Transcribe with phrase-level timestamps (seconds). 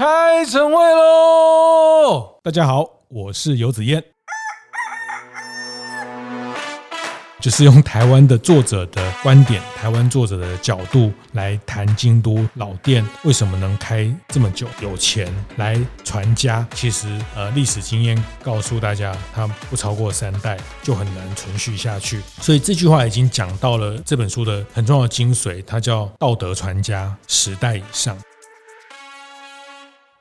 [0.00, 2.40] 开晨会喽！
[2.42, 4.02] 大家好，我是游子燕。
[7.38, 16.66] 就是用台湾的作者的观点，台湾作者的角度来谈京都老店为什么能开这么久，有钱来传家。
[16.72, 22.22] 其实，呃，历史经验告诉大家，它不超过三代就很难存续下去。
[22.40, 28.16] 所以这句话已经讲到了这本书的很重要的精髓，它叫道德传家，十代以上。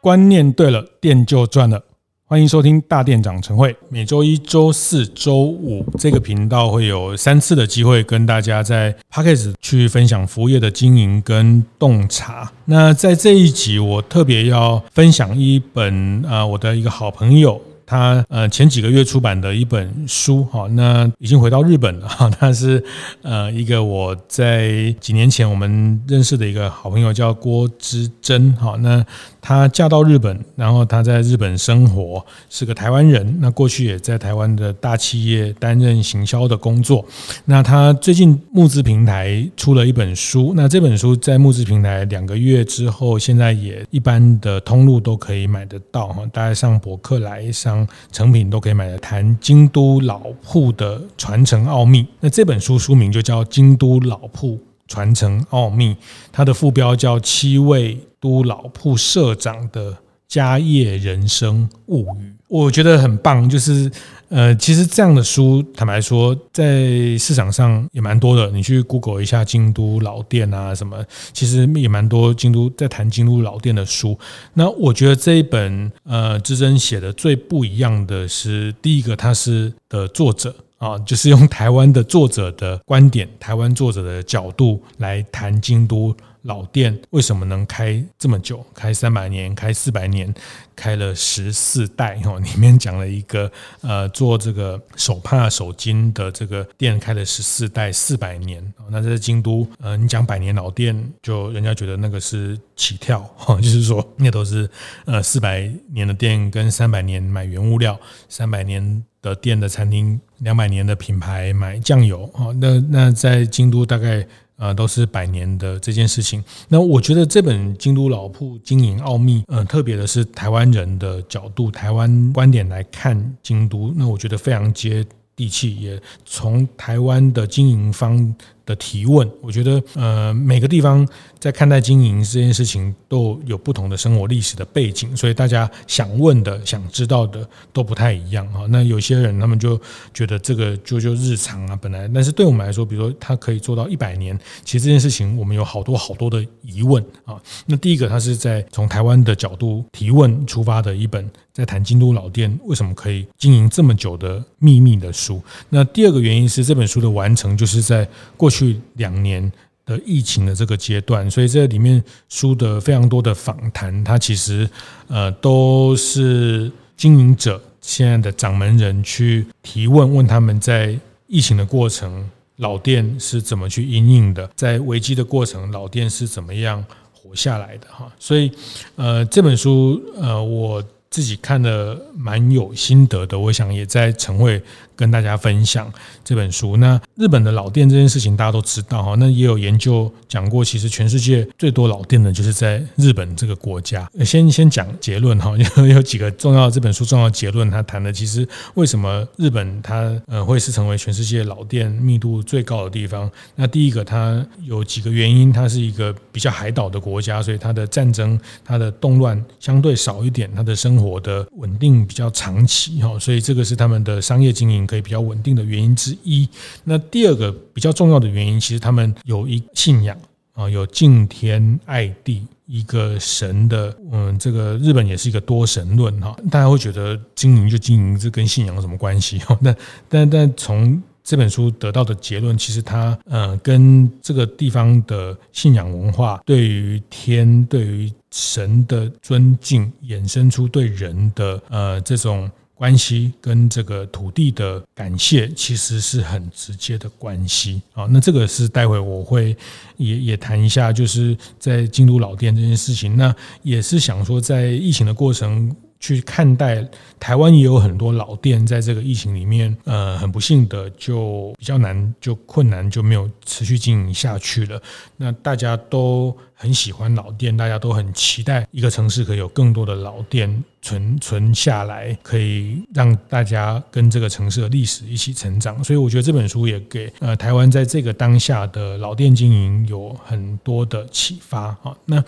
[0.02, 1.84] 观念对了，店就赚了。
[2.24, 12.50] 欢迎收听大店长晨会，每周一、周四、周五这个频道会有三次的机会跟大家在 Podcast 去分享服务业的经营跟洞察。
[12.64, 17.62] 那在这一集，我特别要分享一本啊，我的一个好朋友。
[17.86, 22.30] 他呃前几个月出版的一本书哈，那已经回到日本了哈。
[22.30, 22.84] 他是
[23.24, 28.76] 呃一个我在几年前我们认识的一个好朋友，叫郭之珍哈。
[28.82, 29.04] 那
[29.42, 33.38] 她嫁到日本，然后她在日本生活，是个台湾人。
[33.40, 37.06] 那过去也在台湾的大企业担任行销的工作。
[37.46, 46.26] 那她最近募资平台出了一本书，那这本书在募资平台两个月之后，现在也一般的通路都可以买得到哈。
[46.32, 47.88] 大家上博客来上。
[48.12, 52.06] 成品都可以买的，谈京都老铺的传承奥秘。
[52.20, 54.60] 那这本书书名就叫《京都老铺
[54.90, 55.92] 传承奥秘》，
[56.34, 62.06] 它的副标叫《七位都老铺社长的家业人生物语》。
[62.50, 63.90] 我觉得很棒，就是。
[64.32, 68.52] 呃，其实这样的书，坦白说，在市场上也蛮多的。
[68.52, 71.04] 你去 Google 一下京都老店啊，什么，
[71.34, 74.20] 其实也蛮多京都在谈京都老店的书。
[74.54, 86.16] 那我觉得这一本呃，之珍写的最不一样的是，第一个他是的作者啊，就是用台湾的作者的观点， 台湾作者的角度来谈京都。
[86.44, 88.66] 老店为什么能开这么久？
[88.74, 90.34] 开三百年，开四百年，
[90.74, 92.40] 开了十四代 哦。
[92.40, 98.64] 里面讲了一个呃，做这个手帕手巾的这个店开了十四代，四百年。
[98.90, 104.68] 那在京都，呃，你讲百年老店，就人家觉得那个是起跳哈， 就是说那都是
[105.04, 112.52] 呃四百年的店跟三百年买原物料，三百年的店的餐厅，两百年的品牌买酱油哈。
[112.60, 114.26] 那那在京都大概。
[114.62, 116.44] 呃，都是百年的这件事情。
[116.68, 128.36] 那我觉得这本《京都老铺经营奥秘》，呃，特别的是台湾人的角度、台湾观点来看京都，那我觉得非常接地气，也从台湾的经营方
[128.70, 131.08] 的提问，我觉得呃每个地方
[131.40, 138.68] 在看待经营这件事情都有不同的生活历史的背景，所以大家想问的、想知道的都不太一样啊。
[138.70, 139.80] 那有些人他们就
[140.14, 147.42] 觉得这个就就日常啊，本来，但是对我们来说，比如说他可以做到一百年，其实这件事情我们有好多好多的疑问啊。
[147.66, 151.28] 那第一个，他是在从台湾的角度提问出发的一本，
[151.60, 155.42] 在谈京都老店为什么可以经营这么久的秘密的书。
[155.70, 158.80] 那第二个原因是这本书的完成就是在过去。
[158.96, 159.52] 两年
[159.86, 164.70] 的疫情的这个阶段，所以这里面书的非常多的访谈，它其实
[165.08, 170.96] 呃都是经营者现在的掌门人去提问，问他们在
[171.28, 178.12] 疫情的过程，老店是怎么去应应的，在危机的过程，老店是怎么样活下来的哈。
[178.20, 178.52] 所以
[178.96, 184.62] 呃这本书呃我自己看的蛮有心得的，我想也在晨会。
[185.00, 185.90] 跟大家分享
[186.26, 186.76] 这本书。
[186.76, 194.12] 那日本的老店这件事情大家都知道哈，那也有研究讲过，其实全世界最多老店的就是在日本这个国家。
[194.26, 203.32] 先先讲结论哈，有 有几个重要这本书重要结论，他谈的其实为什么日本它呃会是成为全世界老店密度最高的地方。
[203.56, 214.89] 那第一个，它有几个原因，它是一个比较海岛的国家，所以它的战争、它的动乱相对少一点，它的生活的稳定比较长期哈，所以这个是他们的商业经营。
[214.90, 216.50] 可以比较稳定的原因之一。
[216.84, 220.18] 那第二个比较重要的原因，其实他们有一信仰
[220.54, 223.96] 啊，有敬天爱地一个神的。
[224.12, 226.36] 嗯，这个日本也是一个多神论哈。
[226.50, 229.38] 大家会觉得经营就经营，这跟信仰有什么关系？
[229.40, 229.76] 哈，但
[230.10, 242.50] 但但从这本书得到的结论，其实它呃跟这个地方的信仰文化，对于天、对于神的尊敬，衍生出对人的呃这种。
[242.80, 248.08] 关系跟这个土地的感谢其实是很直接的关系啊。
[248.10, 249.56] 那这个是待会我会
[249.98, 253.18] 也也谈一下，就是在京都老店这件事情。
[253.18, 256.88] 那也是想说，在疫情的过程去看待
[257.20, 264.82] 台湾也有很多老店，在这个疫情里面，呃，很不幸的就比较难，就困难就没有持续经营下去了。
[265.18, 275.82] 那大家都很喜欢老店，大家都很期待一个城市可以有更多的老店存存下来，可以让大家跟这个城市的历史一起成长。
[275.82, 281.96] 所以我觉得这本书也给呃台湾在这个当下的老店经营有很多的启发啊。
[282.04, 282.22] 那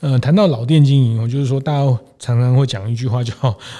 [0.00, 3.34] 呃谈到老店经营，我就是说大家常常会讲一句话叫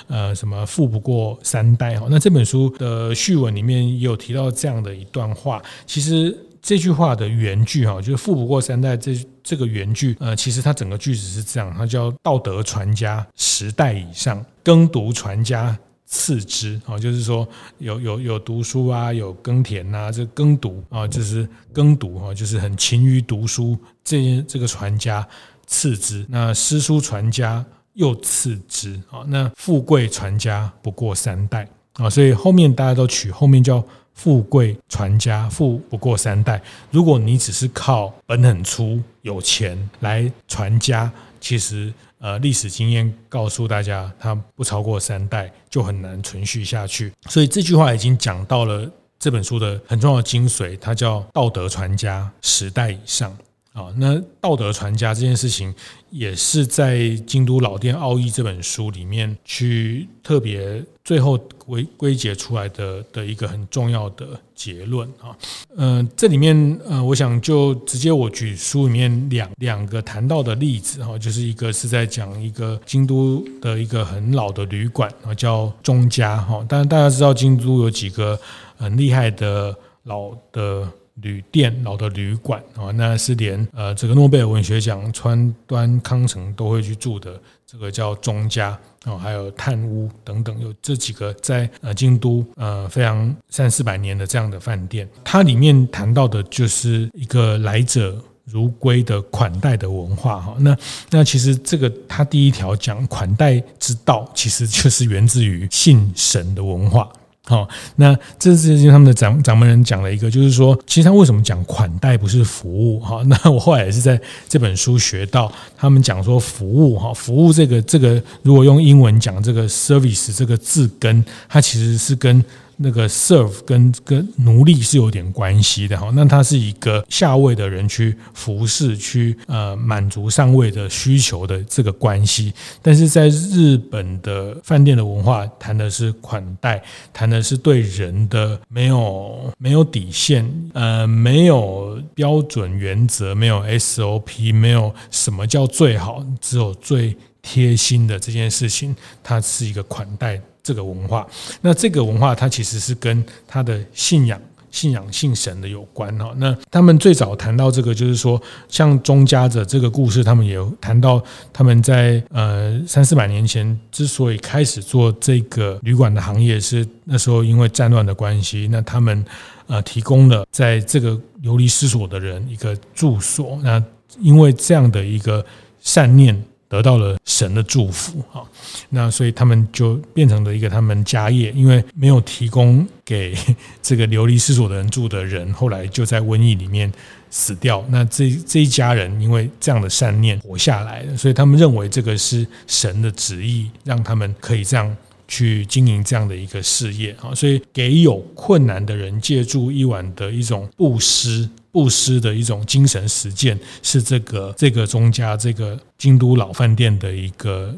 [0.06, 2.06] 呃什么富不过三代哈。
[2.08, 6.34] 那这本书的序文里面也有提到这样的一段话，其实。
[6.68, 15.74] 这句话的原句哈，就是“富不过三代”这这个原句，呃，其实它整个句子是这样，它叫“道德传家十代以上，耕读传家
[16.04, 17.48] 次之”啊，就是说
[17.78, 23.74] 有有有读书啊，有耕田呐，这耕读啊，就是耕读哈，就是很勤于读书，
[24.04, 25.26] 这这个传家
[25.66, 33.82] 次之，那诗书传家又次之啊，那富贵传家不过三代啊，所以后面大家都取后面叫。
[34.18, 36.60] 富贵传家，富不过三代。
[36.90, 41.08] 如果你只是靠本很粗、有钱来传家，
[41.40, 47.12] 其实呃，历史经验告诉大家，它不超过三代就很难存续下去。
[47.28, 53.32] 所以这句话已经讲到了这本书的很重要的精髓，它叫道德传家十代以上。
[53.78, 55.72] 啊，那道德传家这件事情，
[56.10, 65.30] 也是在《京都老店奥义》这本书里面去特别最后归归结出来的的一个很重要的结论啊。
[65.76, 76.66] 嗯，这里面呃，我想就直接我举书里面两两个谈到的例子哈，就是一个是在讲一个京都的一个很老的旅馆啊，叫中家哈。
[76.68, 78.36] 当然大家知道京都有几个
[78.76, 79.72] 很厉害的
[80.02, 80.90] 老的。
[81.22, 100.56] 旅店老的旅馆啊，那是连呃这个诺贝尔文学奖川端康成都会去住的，这个叫中家啊，还有探屋等等，有这几个在呃京都呃非常三四百年的这样的饭店，它里面谈到的就是一个来者如归的款待的文化哈。
[100.60, 100.76] 那
[101.10, 107.10] 那其实这个它第一条讲款待之道，其实就是源自于信神的文化。
[107.48, 107.66] 好，
[107.96, 113.00] 那这是他们的掌掌门人讲了一个，就是说，其实他为什么讲款待不是服务？
[113.00, 122.44] 哈， 那我后来也是在这本书学到，他们讲说服务，哈，服务这个这个，如果用英文讲这个 service 这个字根，它其实是跟。
[122.80, 132.52] 那个 serve 跟跟奴隶是有点关系的哈，那他是一个下位的人去服侍，去呃满足上位的需求的这个关系。
[132.80, 136.82] 但是在日本的饭店的文化，谈的是款待，
[137.12, 150.40] 谈的是对人的没有没有底线，呃，没有标准原则，没有 SOP，没有什么叫最好，只有最贴心的这件事情，它是一个款待。
[150.68, 151.26] 这个文化，
[151.62, 154.38] 那这个文化它其实是跟他的信仰、
[154.70, 156.30] 信仰信神的有关哈。
[156.36, 158.38] 那他们最早谈到这个，就是说，
[158.68, 161.24] 像钟家的这个故事，他们也谈到
[161.54, 169.24] 他们在呃三四百年前之所以开始做这个旅馆的行业，是那时候因为战乱的关系，那他们
[169.68, 173.58] 呃提供了在这个流离失所的人一个住所。
[173.62, 173.82] 那
[174.20, 175.42] 因为这样的一个
[175.80, 176.38] 善念。
[176.68, 178.42] 得到了神的祝福啊，
[178.90, 183.34] 那所以他们就变成了一个他们家业，因为没有提供给
[183.82, 186.92] 这个流离失所的人住的人，后来就在瘟疫里面
[187.30, 187.84] 死掉。
[187.88, 194.94] 那这这一家人因为这样的善念活下来了，所以他们认为这个是神的旨意，让他们可以这样
[195.28, 197.32] 去经营这样的一个事业啊。
[197.34, 201.48] 所以给有困难的人借助一晚的一种布施。
[201.70, 207.72] 布施的一种精神实践，是这个这个中家这个京都老饭店的一个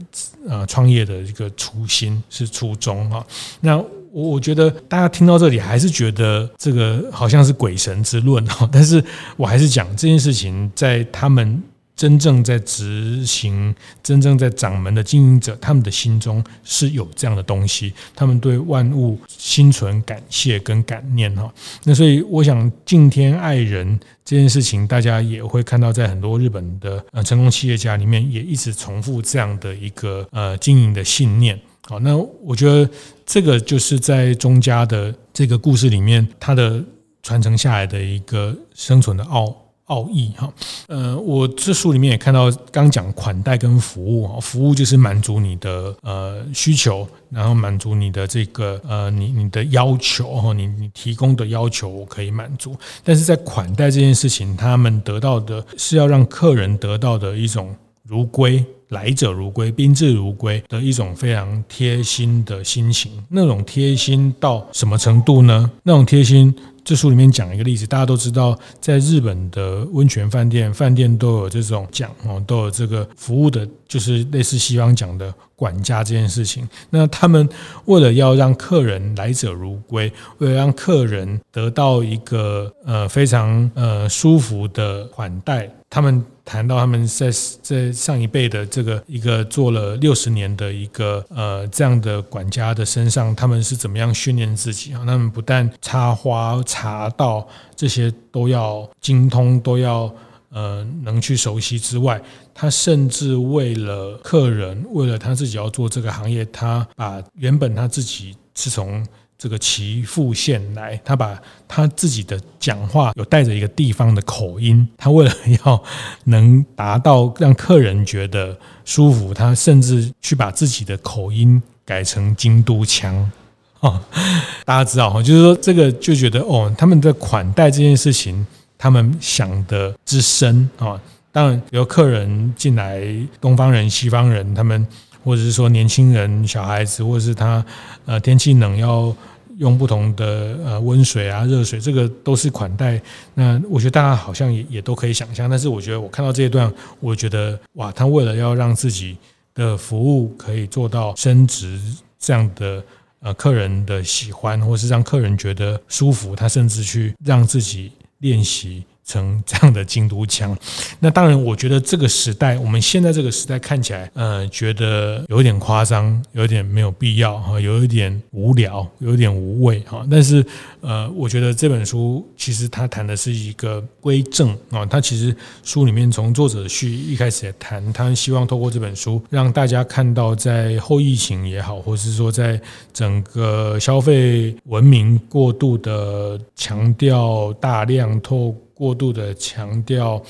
[0.48, 3.26] 呃创业的一个初心是初衷哈。
[3.60, 9.04] 那我我觉得大家听到这里还是觉得这个好像是鬼神之论哈，但是
[9.36, 11.60] 我还是讲这件事情在他们。
[12.00, 21.52] 真正在执行、真正在掌门的经营者，他们的心中是有这样的东西，他们对万物心存感谢跟感念哈。
[21.84, 31.60] 那所以，我想敬天爱人这件事情，大家也会看到，在很多日本的呃成功企业家里面，也一直重复这样的一个呃经营的信念。
[31.82, 32.88] 好，那我觉得
[33.26, 36.82] 这个就是在中家的这个故事里面，它的
[37.22, 39.54] 传承下来的一个生存的奥。
[39.90, 40.52] 奥义哈，
[40.86, 58.64] 呃，我这书里面也看到，刚讲款待跟服务哈，服务就是满足你的呃需求，然后满足你的这个呃你你的要求哈，你你提供的要求我可以满足，但是在款待这件事情，他们得到的是要让客人得到的一种如归。
[58.90, 63.12] 来者如归，宾至如归的一种非常贴心的心情。
[63.28, 65.70] 那种贴心到什么程度呢？
[65.84, 66.52] 那种贴心
[66.90, 76.68] 这书里面讲一个例子，大家都知道，在日本的温泉饭店，饭店都有这种讲哦，都有这个服务的，就是类似西方讲的管家这件事情。
[76.90, 77.48] 那他们
[77.84, 86.24] 为了要让客人来者如归，为了让客人得到一个呃非常呃舒服的款待，他们。
[86.42, 87.30] 谈到他们在
[87.62, 94.98] 在上一辈的这个一个做了六十年的一个呃这样的管家的身上，他们是怎么样训练自己啊？
[95.06, 97.46] 他们不但插花、茶道
[97.76, 100.12] 这些都要精通，都要
[100.50, 102.20] 呃能去熟悉之外，
[102.54, 109.06] 他甚至为了客人，为了他自己要做这个行业，他把原本他自己是从。
[109.42, 115.34] 这个岐阜县来，他把他自己的讲话有带着一个地方的口音，他为了
[115.64, 115.82] 要
[116.24, 123.32] 能达到让客人觉得舒服，他甚至去把自己的口音改成京都腔
[123.80, 124.00] 哦！
[124.64, 128.46] 大家知道哈，就是说这个就觉得哦，他们的款待这件事情，
[128.78, 131.00] 他们想的之深啊！
[131.32, 133.02] 当然有客人进来，
[133.40, 134.86] 东方人、西方人，他们
[135.24, 137.64] 或者是说年轻人、小孩子，或者是他
[138.06, 139.14] 呃天气冷要。
[139.58, 142.98] 用不同的呃温水啊、热水，这个都是款待。
[143.34, 145.50] 那我觉得大家好像也也都可以想象。
[145.50, 149.18] 但是我觉得我看到这一段，我觉得哇，他为了要让自己
[149.54, 151.78] 的服务可以做到升值
[152.18, 152.82] 这样的
[153.20, 158.84] 呃客人的喜欢，或是让客人觉得舒服，他甚至去让自己练习。
[159.04, 160.56] 成这样的京都腔，
[161.00, 170.06] 那当然，我觉得这个时代，我们现在这个时代看起来，呃，觉得有点夸张，有点没有必要哈，有一点无聊，有点无味哈。
[170.08, 170.44] 但是，
[170.80, 182.60] 呃，我觉得这本书其实它谈的是一个归正啊，它其实书里面从作者序一开始也谈，他希望透过这本书让大家看到，在后疫情也好，或是说在
[182.92, 188.54] 整个消费文明过度的强调大量透。
[188.80, 190.22] 过度的强调，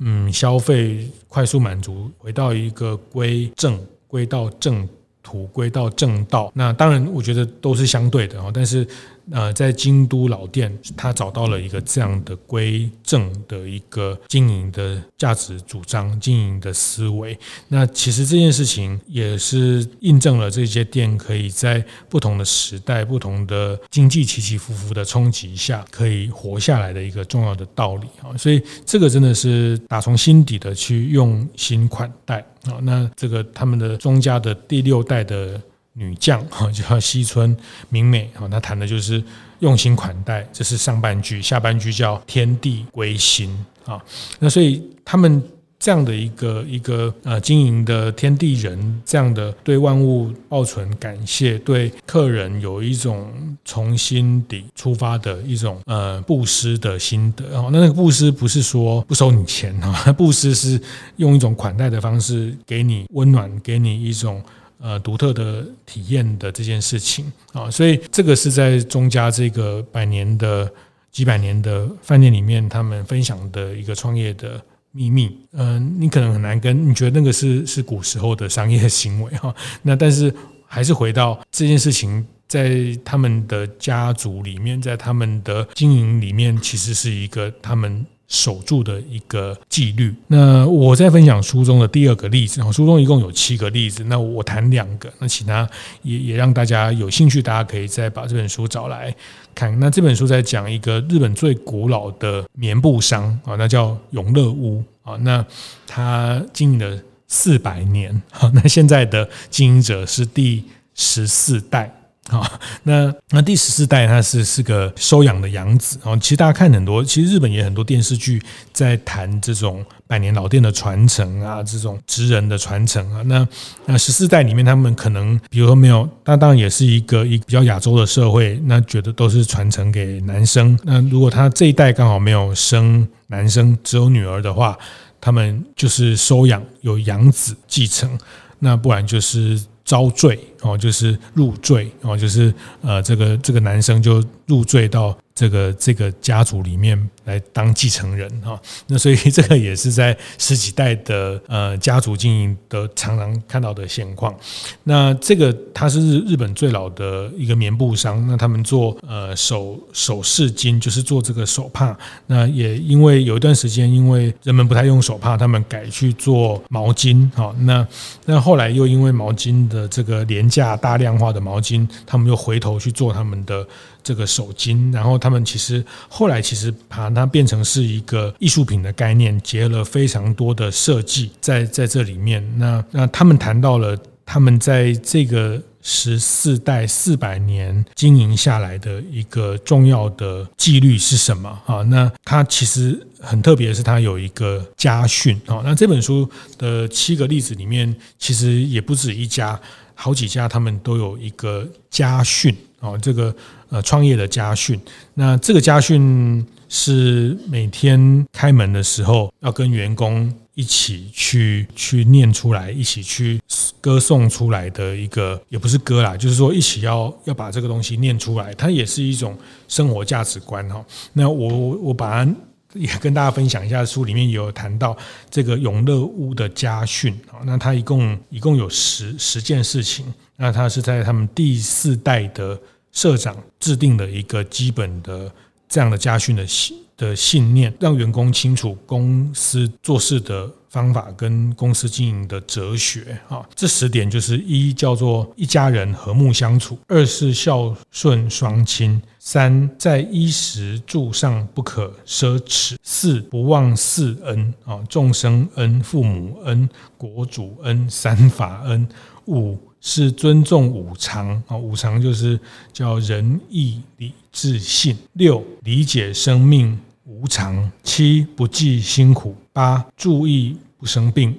[0.00, 4.88] 嗯，消费快速满足，回到一个归正，归到正
[5.22, 6.50] 途，归到正道。
[6.54, 8.84] 那当然，我觉得都是相对的啊，但是。
[9.30, 17.38] 呃，在京都老店，他找到了一个这样的归正的一个经营的价值主张、经营的思维。
[17.68, 28.36] 那其实这件事情也是印证了这些店可以在不同的时代、不同的经济起起伏伏的冲击下，可以活下来的一个重要的道理啊。
[28.36, 32.76] 所以这个真的是打从心底的去用心款待啊。
[32.82, 35.60] 那这个他们的宗家的第六代的。
[35.94, 37.56] 女将 哈叫西村
[37.88, 39.22] 明美哈，她谈的就是
[39.60, 44.00] 用心款待，这是上半句，下半句叫天地归心啊。
[44.38, 45.42] 那所以他们
[45.78, 53.30] 这样的一个一个呃经营的天地人，这样的对万物抱存感谢，对客人有一种
[53.64, 57.68] 从心底出发的一种呃布施的心得哦。
[57.70, 60.80] 那那个布施不是说不收你钱哈， 布施是
[61.16, 64.42] 用一种款待的方式给你温暖，给你一种。
[64.84, 70.70] 呃，独特的体验的这件事情啊，所以这个是在中家这个百年的
[71.10, 74.62] 几百年的饭店里面，他们分享的一个创业的
[74.92, 75.34] 秘密。
[75.52, 79.54] 嗯，你可能很难跟，你觉得那个是是古时候的商业行为哈？
[79.80, 80.30] 那但是
[80.66, 88.04] 还是回到这件事情，在他们的家族里面，在他们的经营里面，其实是一个他们。
[88.28, 90.14] 守住的一个纪律。
[90.28, 95.68] 那我在分享书中的第二个例子，书中一共有七个例子，那我谈两个，那其他
[96.02, 99.14] 也也让大家有兴趣，大家可以再把这本书找来
[99.54, 99.78] 看。
[99.78, 105.44] 那这本书在讲一个日本最古老的棉布商啊，那叫永乐屋啊，那
[105.86, 110.64] 他经营了四百年，那现在的经营者是第
[110.94, 111.92] 十四代。
[112.30, 112.42] 好，
[112.84, 116.16] 那那第十四代他是是个收养的养子啊。
[116.16, 123.20] 其实大家看很多，其实日本也很多电视剧在谈这种百年老店的传承啊，这种职人的传承啊。
[123.26, 123.46] 那
[123.84, 130.78] 那十四代里面，他们可能比如说没有，那当然也是一个一比较亚洲的社会，那觉得都是传承给男生。
[130.82, 134.78] 那如果他这一代刚好没有生男生，只有女儿的话，
[135.20, 138.18] 他们就是收养有养子继承，
[138.60, 139.62] 那不然就是。
[139.84, 147.10] 遭罪哦，就是入罪哦，就是呃，这个这个男生就入罪到这个这个家族里面。
[147.24, 154.34] 来当继承人哈，那所以这个也是在十几代的呃家族经营的常常看到的现况。
[154.82, 161.96] 那这个他是日日本最老的一个棉布商，那他们做呃手首饰巾，就是做这个手帕。
[162.26, 167.56] 那也因为有一段时间，因为人们不太用手帕，他们改去做毛巾哈。
[167.60, 167.88] 那
[168.26, 173.66] 那后来又因为毛巾的这个廉价大量化的毛巾，他们又回头去做他们的。
[174.04, 182.46] 这个手巾，然后他们其实后来其实把它变成是一个艺术品的概念，结了非常多的设计在在这里面。
[182.58, 191.82] 那那他们谈到了他们在这个十四代四百年经营下来的一个重要的纪律是什么啊？
[191.82, 195.62] 那它其实很特别的是，它有一个家训啊。
[195.64, 199.58] 那这本书的七个例子里面，其实也不止一家。
[199.96, 203.32] 好几家，他们都有一个家训啊，这个
[203.74, 204.80] 呃创业的家训。
[205.14, 213.40] 那这个家训是每天开门的时候要跟员工一起去去念出来，一起去
[213.80, 220.84] 歌颂出来的一个，也不是歌啦，就是说一起要要把这个东西念出来，它也是一种生活价值观哈。
[221.12, 222.32] 那我我把它。
[222.76, 224.96] 也跟大家分享一下，书里面有谈到
[225.30, 227.38] 这个永乐屋的家训啊。
[227.46, 230.04] 那他一共一共有十十件事情。
[230.34, 232.58] 那他是在他们第四代的
[232.94, 235.30] 社长制定的一个基本的
[235.68, 243.44] 这样的家训的信的信念，让员工清楚公司做事的方法跟公司经营的哲学啊。
[243.56, 249.02] 这十点就是一叫做一家人和睦相处，二是孝顺双亲。
[249.18, 252.76] 三，在衣食住上不可奢侈。
[252.84, 258.86] 四，不忘四恩啊，众生恩、父母恩、国主恩、三法恩。
[259.26, 262.40] 五是尊重五常啊，五常就是
[262.72, 264.96] 叫仁义礼智信。
[265.12, 267.70] 六，理解生命无常。
[267.82, 269.36] 七，不计辛苦。
[269.52, 271.38] 八，注意不生病。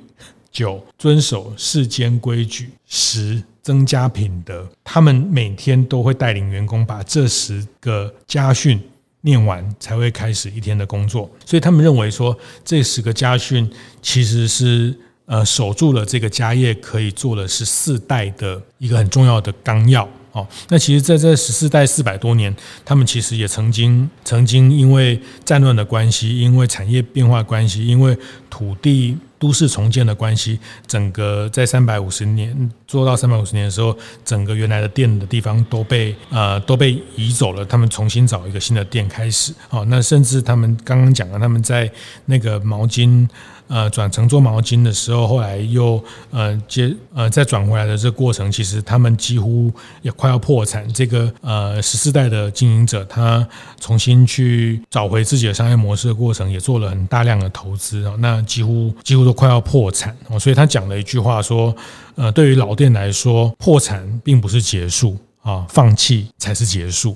[0.52, 2.70] 九，遵守世间规矩。
[2.86, 3.44] 十。
[3.64, 8.80] 增加品德，他们每天都会带领员工把这十个家训
[9.22, 11.28] 念完，才会开始一天的工作。
[11.44, 13.68] 所以他们认为说，这十个家训
[14.04, 14.96] 其实是
[15.26, 20.08] 呃守住了这个家业可以做的十四代的一个很重要的纲要。
[20.32, 22.54] 哦，那其实在这十四代四百多年，
[22.84, 28.18] 他们其实也曾经曾经因为战乱的关系，因为产业变化关系，因为
[28.50, 29.18] 土地。
[29.38, 39.54] 都市重建的关系，整个在三百五十年做到三百五十年的时候，整个原来的店的地方都被呃都被移走了，他们重新找一个新的店开始。
[39.70, 41.92] 哦，那甚至他们刚刚讲了，他们在
[42.26, 43.28] 那个毛巾。
[43.68, 50.92] 呃，转成做毛巾的时候，后来又呃接呃再转回来的这个过程，其实他们几乎也快要破产。
[50.94, 53.48] 这个呃十四代的经营者，他
[53.80, 58.14] 重新去找回自己的商业模式的过程，也做了很大量的投资啊。
[58.20, 60.40] 那几乎几乎都快要破产哦。
[60.40, 61.76] 所以他讲了一句话说，
[62.16, 65.18] 呃，对于老店来说，破产并不是结束。
[65.46, 67.16] 啊，放弃才是结束。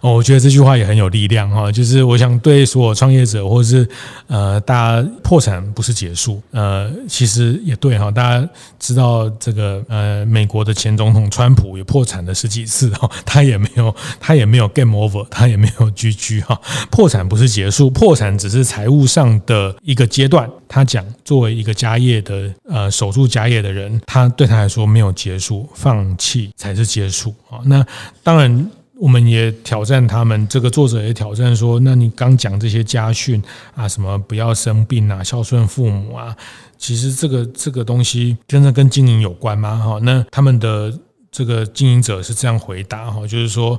[0.00, 1.72] 我觉得这句话也很有力量哈。
[1.72, 3.88] 就是我想对所有创业者，或者是
[4.28, 6.40] 呃，大家破产不是结束。
[6.52, 8.12] 呃，其实也对哈。
[8.12, 16.60] 大家知道这个呃，美国的前总统川普也破产了十几次哈，他也没有他也没有 game over，他也没有 GG 哈。
[16.92, 20.48] 破产不是结束，破产只是财务上的一个阶段。
[20.68, 27.15] 他讲，作为一个家业的呃守住家业的人，他对他来说没有结束，放弃才是结束
[27.48, 27.60] 啊。
[27.64, 27.86] 那
[28.22, 33.42] 当然，我们也挑战他们，这个作者也挑战说，那你刚讲这些家训
[33.74, 36.34] 啊，什么不要生病啊，孝顺父母啊，
[36.78, 39.76] 其实这个这个东西真的跟经营有关吗？
[39.76, 40.92] 哈，那他们的
[41.30, 43.78] 这个经营者是这样回答哈，就是说，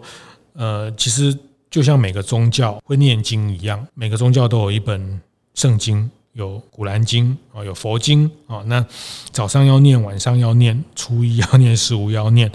[0.53, 1.35] 呃，其实
[1.71, 5.19] 就像每个宗教会念经一样，每个宗教都有一本
[5.53, 6.09] 圣经。
[6.33, 8.61] 有古兰经啊，有佛经啊。
[8.67, 8.85] 那
[9.31, 12.51] 早上要念，晚上要念，初一要念，十五要念。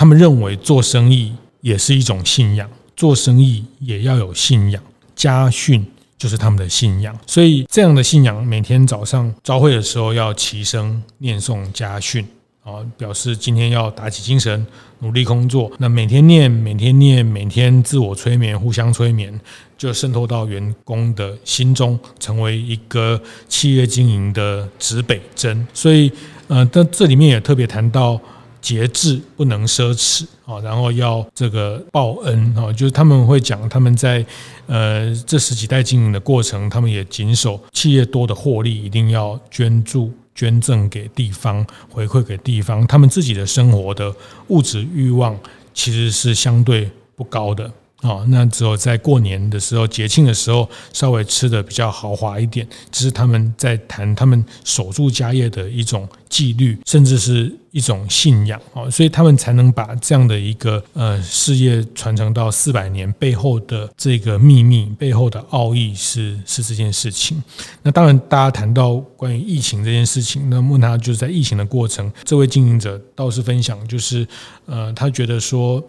[0.00, 4.82] 他们认为做生意也是一种信仰，做生意也要有信仰。
[5.14, 5.84] 家训
[6.16, 12.26] 就是他们的信仰，所以这样的信仰，每天早上朝会的时候要齐声念诵家训
[12.64, 14.66] 啊，表示今天要打起精神，
[15.00, 15.70] 努力工作。
[15.76, 19.38] 那每天念，每天念，每天自我催眠，互相催眠。
[19.76, 25.66] 就渗透到员工的心中，成为一个企业经营的指北针。
[25.74, 26.10] 所以，
[26.48, 28.18] 呃，但这里面也特别谈到
[28.60, 34.24] 节制，不能奢侈啊，然后要这个报恩啊，就是他们会讲，他们在
[34.66, 42.86] 呃这十几代经营的过程，他们也谨守企业多的获利一定要捐助、捐赠给地方，回馈给地方。
[42.86, 44.14] 他们自己的生活的
[44.48, 45.38] 物质欲望
[45.72, 47.70] 其实是相对不高的。
[48.02, 52.66] 哦，那只有在过年的时候、节庆的时候，稍微吃的比较豪华一点。
[52.90, 58.60] 这是他们在谈他们守住家业的一种纪律，甚至是一种信仰。
[58.72, 67.42] 哦，所以他们才能把这样的一个呃事业传承到四百年，背后的这个秘密、背后的奥义是是这件事情。
[67.82, 74.26] 那当然，大家谈到关于疫情这件事情，那问他就是在疫情的过程，这位经营者倒是分享，就是
[74.66, 75.82] 呃，他觉得说，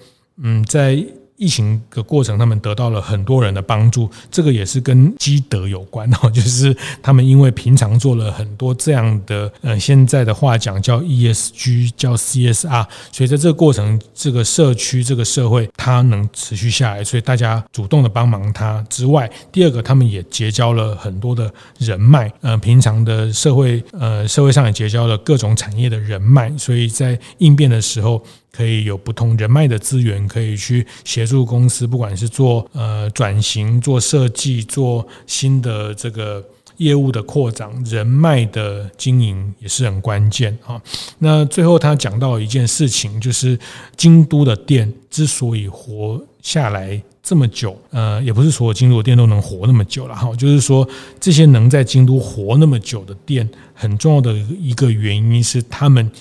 [0.44, 1.04] 嗯，在
[1.42, 28.24] 疫情的过程，他们得到了很多人的帮助，这个也是跟积德有关哦， 就是他们因为平常做了很多这样的，呃，现在的话讲叫 ESG，叫 CSR，所以在这个过程，这个社区、这个社会，它能持续下来，所以大家主动的帮忙他之外，第二个，他们也结交了很多的人脉，呃，平常的社会，呃，社会上也结交了各种产业的人脉，所以在应变的时候。
[28.52, 36.44] 可以有不同人脉的资源，可以去协助公司，不管是做呃转型、做设计、做新的这个
[36.76, 40.82] 业务的扩张，人脉的经营也是很关键啊。
[41.20, 43.58] 那最后他讲到一件事情，就是
[43.96, 50.36] 京都的店之所以活下来这么久，呃，也不是所有京都的店都能活那么久了哈。
[50.36, 50.86] 就是说，
[51.22, 56.12] 这些能在京都活那么久的店，很重要的一个原因是他们。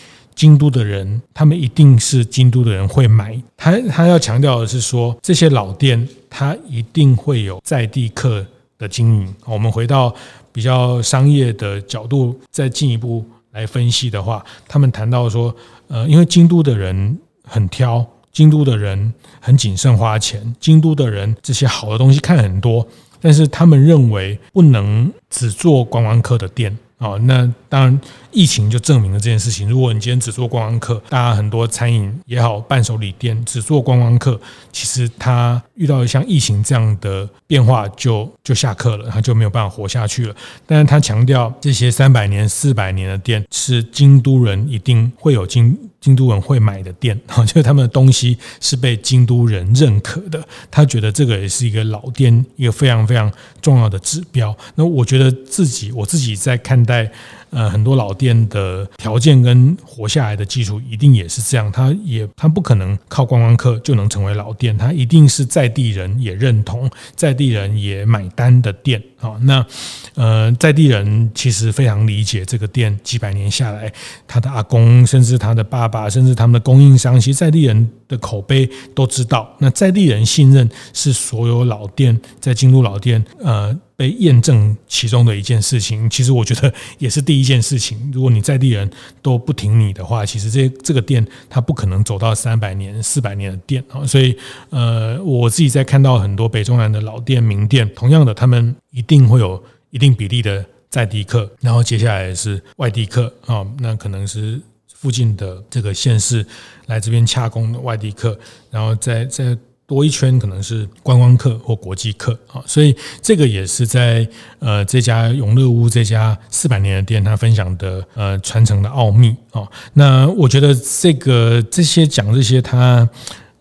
[0.40, 3.38] 京都的人，他们一定是京都的人会买。
[3.58, 8.46] 他他要强调的是说，这些老店，他一定会有在地客
[8.78, 9.34] 的经营。
[9.44, 10.14] 我们回到
[10.50, 13.22] 比较商业的角度，再进一步
[13.52, 15.54] 来分析的话，他们谈到说，
[15.88, 22.88] 呃，因为京都的人很挑，京都的人很谨慎花钱，京都的人这些好的东西看很多，
[23.20, 26.74] 但是他们认为不能只做观光客的店。
[27.00, 29.66] 哦，那当然，疫情就证明了这件事情。
[29.66, 34.38] 如果你今天只做观光客，大家很多餐饮也好，伴手礼店只做观光客，
[34.70, 40.36] 其实他遇到像疫情这样的变化就，就就下课了，他就没有办法活下去了。
[40.66, 50.42] 但是他强调，这些三百年、四百年的店是京都人一定会有京京都人会买的店， 哈，就是他们的东西是被京都人认可的。
[50.70, 54.56] 他觉得这个也是一个老店一个非常非常重要的指标。
[54.74, 57.10] 那我觉得自己我自己在看待。
[57.50, 69.36] 呃，很多老店的条件跟活下来的基础一定也是这样，它也它不可能靠观光客就能成为老店，它一定是在地人也认同，在地人也买单的店啊。
[69.42, 69.66] 那
[70.14, 73.92] 呃，在地人其实非常理解这个店几百年下来，
[74.28, 79.48] 他的阿公，甚至他的爸爸，甚至他们的供应商，其实在地人的口碑都知道。
[79.58, 83.76] 那在地人信任是所有老店在京都老店呃。
[84.00, 88.10] 被验证其中的一件事情，其实我觉得也是第一件事情。
[88.14, 94.06] 如果你在地人都不挺你的话，其实这这个店它不可能走到三百年、四百年的店啊。
[94.06, 94.34] 所以，
[94.70, 104.58] 呃，我自己在看到很多北中南的老店、名店，同样的，他们一定会有一定比例的在地客，然后接下来是外地客啊，那可能是
[104.94, 106.46] 附近的这个县市
[106.86, 109.54] 来这边洽公的外地客，然后再再。
[109.90, 114.24] 多一圈可能是观光客或国际客啊，所以这个也是在
[114.60, 119.66] 呃这家永乐屋这家四百年的店，他分享的呃传承的奥秘啊。
[119.94, 120.72] 那我觉得
[121.02, 123.08] 这个这些讲这些他。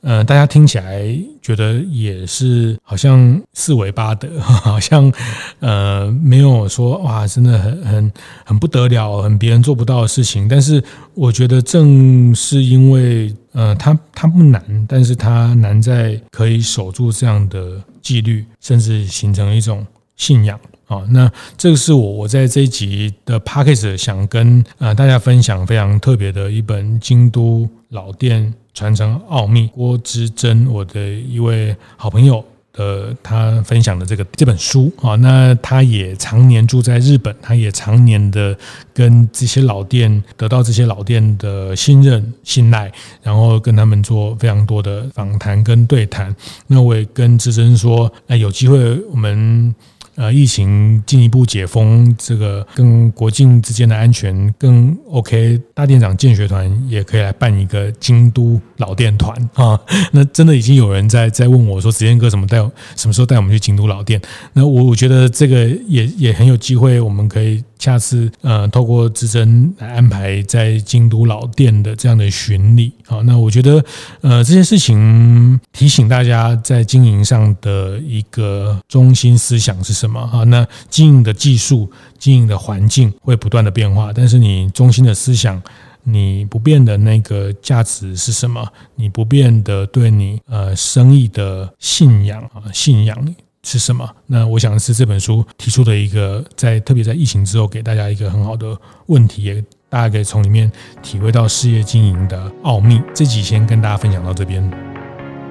[0.02, 5.12] 呃，大家听起来觉得也是好像四维八德， 好像
[5.60, 8.12] 呃没有说哇，真的很很
[8.46, 10.48] 很不得了，很别人做不到的事情。
[10.48, 10.82] 但是
[11.16, 21.04] 我觉得正是因为呃，它它不难，但是它难在可以守住这样的纪律，甚至形成一种信仰啊。
[21.10, 28.54] 那这个是我我在这一集的 Podcast 想跟呃大家分享非常特别的一本京都老店。
[28.72, 32.42] 传承奥秘，郭之珍，我的一位好朋友
[32.80, 38.58] 呃他分享的这个这本书啊，那他也常年住在日本，他也常年的
[38.94, 42.90] 跟这些老店得到这些老店的信任、信赖，
[43.22, 46.34] 然后跟他们做非常多的访谈跟对谈。
[46.68, 49.76] 那我也跟志珍说，那，有机会我们。
[50.20, 59.80] 呃，疫情进一步解封，这个跟国境之间的安全更 OK，大店长建学团也可以来办一个京都老店团啊。
[60.12, 62.58] 那真的已经有人在在问我说，子健哥什么带
[62.98, 64.22] 什么时候带我们去京都老店？
[64.52, 67.64] 那我我觉得这个也也很有机会，我们可以。
[67.80, 73.84] 下次呃，透过之臻来安排在京都老店的这样的巡礼，好，那我觉得
[74.22, 80.44] 呃这件事情提醒大家在经营上的一个中心思想是什么啊？
[80.44, 85.62] 那经营的技术、经营的环境会不断的变化，但是你中心的思想，
[86.04, 88.68] 你不变的那个价值是什么？
[88.96, 93.36] 你不变的对你呃生意的信仰啊，信仰。
[93.64, 94.10] 是什么？
[94.28, 103.02] 那我想是这本书提出的一个，在特别在疫情之后，给大家一个很好的问题，也大家可以从里面体会到事业经营的奥秘。
[103.14, 104.99] 这集先跟大家分享到这边。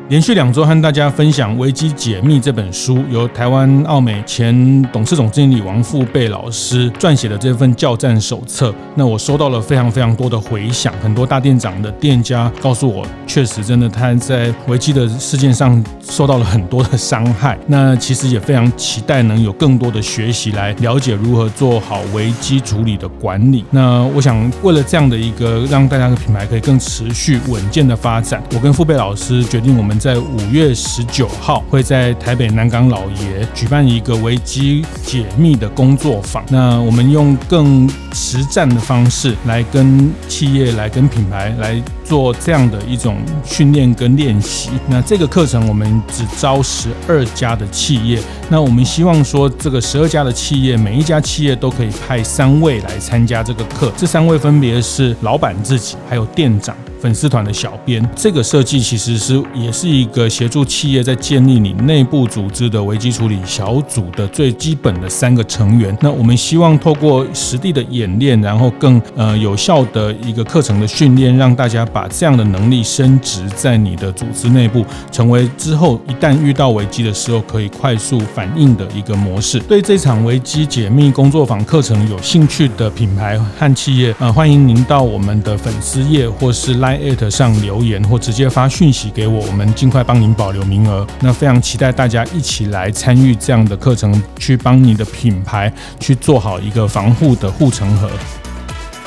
[0.09, 8.75] 连续两周和大家分享《危机解密》这本书，由台湾奥美前董事总经理王富贝老师撰写的这份教战手册。
[8.95, 17.59] 那我收到了非常非常多的回响，很多大店长的店家告诉我，确实真的他在危机的事件上受到了很多的伤害。
[17.67, 23.63] 那其实也非常期待能有更多的学习来了解如何做好危机处理的管理。
[23.71, 29.98] 那我想，为了这样的一个让大家的品牌可以更持续稳健的发展，我跟富贝老师决定我们。
[29.99, 36.45] 在五月十九号，会在台北南港老爷举办一个危机解密的工作坊。
[36.49, 44.71] 那我们用更实战的方式来跟企业、来跟品牌来做这样的一种训练跟练习。
[44.89, 48.19] 那这个课程我们只招十二家的企业。
[48.49, 53.93] 那我们希望说，这个十二家的企业，每一家企业都可以派三位来参加这个课。
[53.95, 56.75] 这三位分别是老板自己，还有店长。
[57.01, 65.97] 粉丝团的小编，这个设计其实是也是一个协助企业在建立你内部组织的危机处理小组的最基本的三个成员。
[66.01, 79.59] 那我们希望透过实地的演练，然后更呃有效的一个课程的训练，让大家把把这样的能力升值在你的组织内部，成为之后一旦遇到危机的时候可以快速反应的一个模式。
[79.61, 86.95] 对这场危机解密工作坊课程有兴趣的品牌和企业，呃，欢迎您到我们的粉丝页或是拉。
[86.99, 91.07] @上留言或直接发讯息给我，我们尽快帮您保留名额。
[91.21, 98.09] 那非常期待大家一起来参与这样的课程，去帮你的品牌去做好一个防护的护城河。